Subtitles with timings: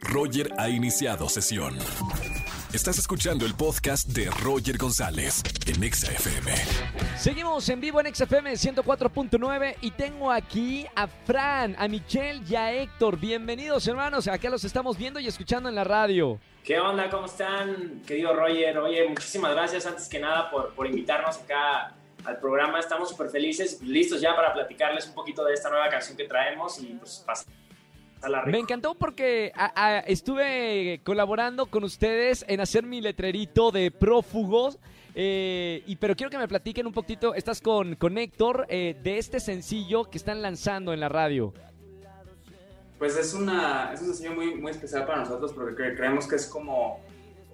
[0.00, 1.76] Roger ha iniciado sesión.
[2.72, 6.52] Estás escuchando el podcast de Roger González en Exa FM.
[7.16, 12.72] Seguimos en vivo en XFM 104.9 y tengo aquí a Fran, a Michelle y a
[12.72, 13.18] Héctor.
[13.18, 16.38] Bienvenidos hermanos, acá los estamos viendo y escuchando en la radio.
[16.64, 17.10] ¿Qué onda?
[17.10, 18.78] ¿Cómo están, querido Roger?
[18.78, 21.94] Oye, muchísimas gracias antes que nada por, por invitarnos acá
[22.24, 22.78] al programa.
[22.78, 26.80] Estamos súper felices, listos ya para platicarles un poquito de esta nueva canción que traemos
[26.80, 27.59] y pues pasar
[28.46, 29.52] me encantó porque
[30.06, 34.78] estuve colaborando con ustedes en hacer mi letrerito de prófugos.
[35.14, 39.18] Eh, y pero quiero que me platiquen un poquito, estás con, con Héctor, eh, de
[39.18, 41.52] este sencillo que están lanzando en la radio.
[42.98, 46.46] Pues es, una, es un sencillo muy, muy especial para nosotros porque creemos que es
[46.46, 47.00] como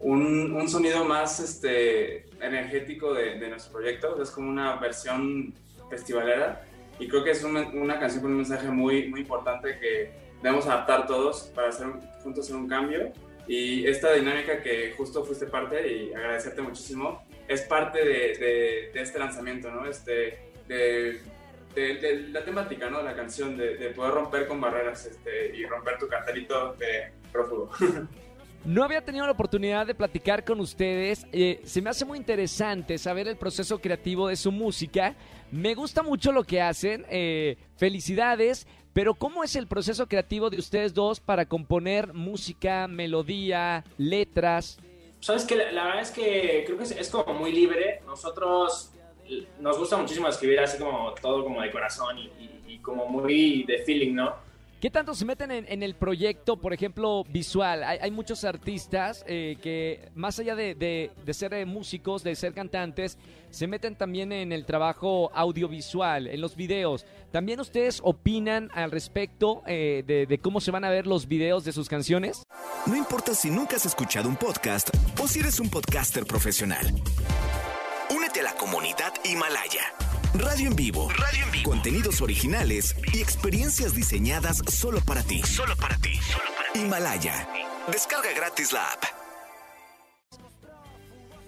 [0.00, 5.54] un, un sonido más este, energético de, de, nuestro proyecto, es como una versión
[5.88, 6.62] festivalera
[6.98, 10.66] y creo que es una, una canción con un mensaje muy, muy importante que debemos
[10.68, 11.88] adaptar todos para hacer
[12.22, 13.12] juntos hacer un cambio.
[13.48, 19.18] Y esta dinámica que justo fuiste parte y agradecerte muchísimo, es parte de, de, este
[19.18, 19.86] lanzamiento, ¿no?
[19.86, 20.38] Este,
[20.68, 21.20] de,
[21.74, 23.02] de, la temática, ¿no?
[23.02, 27.70] La canción, de, poder romper con barreras este, y romper tu cartelito de prófugo.
[28.64, 31.24] No había tenido la oportunidad de platicar con ustedes.
[31.30, 35.14] Eh, se me hace muy interesante saber el proceso creativo de su música.
[35.52, 37.06] Me gusta mucho lo que hacen.
[37.08, 38.66] Eh, felicidades.
[38.96, 44.78] Pero ¿cómo es el proceso creativo de ustedes dos para componer música, melodía, letras?
[45.20, 48.00] Sabes que la, verdad es que creo que es, como muy libre.
[48.06, 48.90] Nosotros
[49.60, 54.14] nos gusta muchísimo escribir así como todo como de corazón y como muy de feeling,
[54.14, 54.45] ¿no?
[54.80, 57.82] ¿Qué tanto se meten en, el proyecto, por ejemplo, visual?
[57.82, 63.16] Hay, muchos artistas eh, que, más allá de, ser eh, músicos, de ser cantantes,
[63.50, 67.06] se meten también en el trabajo audiovisual, en los videos.
[67.32, 71.72] ¿También ustedes opinan al respecto eh, de, cómo se van a ver los videos de
[71.72, 72.42] sus canciones?
[72.84, 76.86] No importa si nunca has escuchado un podcast o si eres un podcaster profesional.
[78.14, 80.05] Únete a la comunidad Himalaya.
[80.38, 81.08] Radio en vivo.
[81.16, 81.70] Radio en vivo.
[81.70, 85.42] Contenidos originales y experiencias diseñadas solo para ti.
[85.42, 86.18] Solo para ti.
[86.74, 87.48] Himalaya.
[87.90, 89.04] Descarga gratis la app.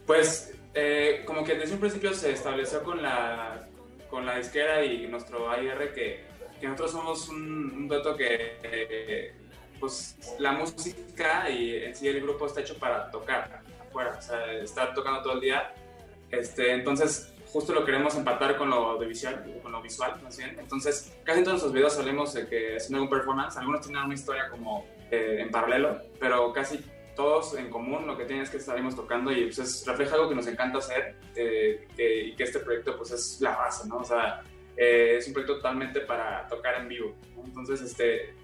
[0.07, 3.69] Pues eh, como que desde un principio se estableció con la,
[4.09, 6.25] con la disquera y nuestro AIR que,
[6.63, 9.35] nosotros somos un, dueto que eh,
[9.79, 14.53] pues la música y en sí el grupo está hecho para tocar afuera, o sea,
[14.55, 15.75] estar tocando todo el día.
[16.31, 20.57] Este, entonces justo lo queremos empatar con lo, de visual, con lo visual, más bien.
[20.59, 23.57] Entonces, casi en todos nuestros videos salimos de que es un performance.
[23.57, 26.85] Algunos tienen una historia como eh, en paralelo, pero casi
[27.17, 30.35] todos en común lo que tienen es que salimos tocando y pues, refleja algo que
[30.35, 33.99] nos encanta hacer eh, y que este proyecto pues es la base, ¿no?
[33.99, 34.43] O sea,
[34.77, 37.15] eh, es un proyecto totalmente para tocar en vivo.
[37.45, 38.35] Entonces, este,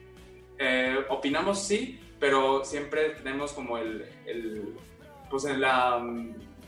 [1.09, 4.75] opinamos sí, pero siempre tenemos como el, el
[5.31, 6.01] pues en la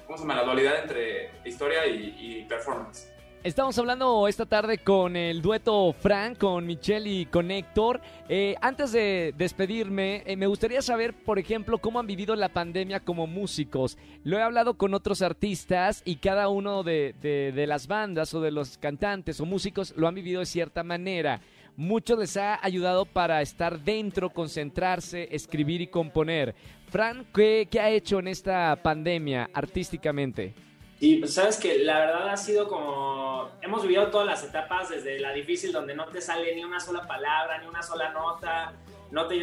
[0.07, 0.37] ¿cómo se llama?
[0.37, 3.13] La dualidad entre historia y, performance.
[3.43, 8.01] Estamos hablando esta tarde con el dueto Frank, con Michelle y con Héctor.
[8.29, 12.99] Eh, antes de despedirme, eh, me gustaría saber, por ejemplo, cómo han vivido la pandemia
[12.99, 13.99] como músicos.
[14.25, 18.51] Lo he hablado con otros artistas y cada uno de, de las bandas o de
[18.51, 21.41] los cantantes o músicos lo han vivido de cierta manera.
[21.77, 26.55] Mucho les ha ayudado para estar dentro, concentrarse, escribir y componer.
[26.89, 30.55] Fran, ¿qué, ha hecho en esta pandemia artísticamente?
[30.99, 35.21] Y pues sabes que la verdad ha sido como, hemos vivido todas las etapas, desde
[35.21, 38.73] la difícil donde no te sale ni una sola palabra, ni una sola nota,
[39.11, 39.43] no te,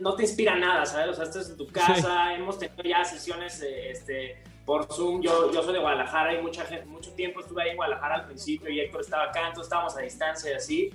[0.00, 1.08] no, te inspira nada, ¿sabes?
[1.08, 4.36] O sea, estás en tu casa, hemos tenido ya sesiones este,
[4.66, 7.76] por Zoom, yo, yo soy de Guadalajara y mucha gente, mucho tiempo estuve ahí en
[7.76, 10.90] Guadalajara al principio y Héctor estaba acá, entonces estábamos a distancia y así.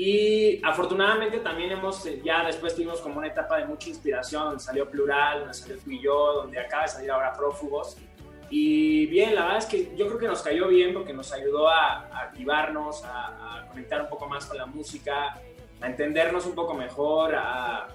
[0.00, 4.60] Y afortunadamente también hemos, eh, ya después tuvimos como una etapa de mucha inspiración, donde
[4.60, 7.96] salió Plural, donde salió y Yo, donde acaba de salir ahora Prófugos.
[8.48, 11.68] Y bien, la verdad es que yo creo que nos cayó bien porque nos ayudó
[11.68, 15.34] a, activarnos, a, conectar un poco más con la música,
[15.80, 17.88] a entendernos un poco mejor, a,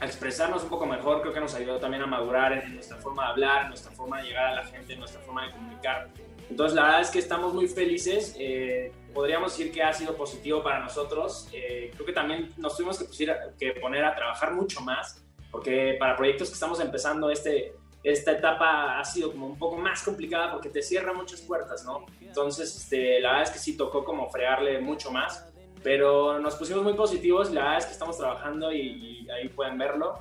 [0.00, 1.22] a, expresarnos un poco mejor.
[1.22, 4.20] Creo que nos ayudó también a madurar en nuestra forma de hablar, en nuestra forma
[4.20, 6.08] de llegar a la gente, en nuestra forma de comunicar.
[6.50, 8.36] Entonces, la verdad es que estamos muy felices.
[8.38, 11.48] Eh, podríamos decir que ha sido positivo para nosotros.
[11.52, 16.16] Eh, creo que también nos tuvimos que, que, poner a trabajar mucho más, porque para
[16.16, 20.68] proyectos que estamos empezando, este, esta etapa ha sido como un poco más complicada porque
[20.68, 22.06] te cierra muchas puertas, ¿no?
[22.20, 25.46] Entonces, este, la verdad es que sí tocó como fregarle mucho más,
[25.82, 27.50] pero nos pusimos muy positivos.
[27.52, 30.18] La verdad es que estamos trabajando y, y ahí pueden verlo.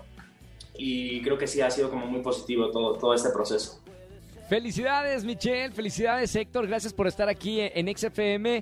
[0.76, 3.81] Y creo que sí ha sido como muy positivo todo, todo este proceso.
[4.52, 5.72] Felicidades, Michelle.
[5.72, 6.68] Felicidades, Héctor.
[6.68, 8.60] Gracias por estar aquí en XFM.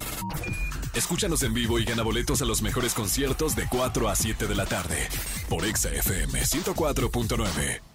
[0.93, 4.53] Escúchanos en vivo y gana boletos a los mejores conciertos de 4 a 7 de
[4.53, 5.07] la tarde
[5.49, 7.88] por Exa FM 104.9.